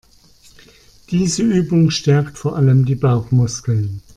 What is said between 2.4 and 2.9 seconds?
allem